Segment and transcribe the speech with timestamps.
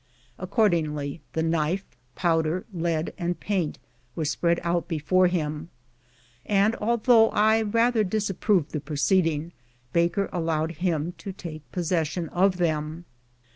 [0.39, 3.77] According!}^, the knife, powder, lead, and paint
[4.15, 5.69] were spread out before him;
[6.43, 9.51] and, although I rather disapproved the proceeding.
[9.93, 13.05] Baker allowed him to take possession of them.